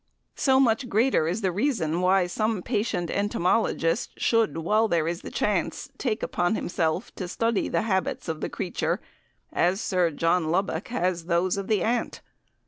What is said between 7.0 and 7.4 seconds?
to